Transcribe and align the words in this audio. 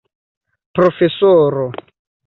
profesoro 0.75 1.67